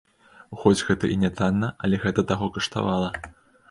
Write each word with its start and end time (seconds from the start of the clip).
Хоць 0.61 0.81
гэта 0.87 1.05
і 1.17 1.19
нятанна, 1.25 1.71
але 1.87 2.03
гэта 2.09 2.29
таго 2.35 2.53
каштавала. 2.57 3.09